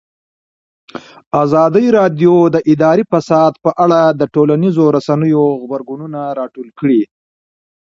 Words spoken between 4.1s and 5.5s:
د ټولنیزو رسنیو